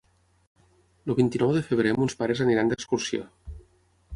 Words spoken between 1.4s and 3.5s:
de febrer mons pares aniran d'excursió.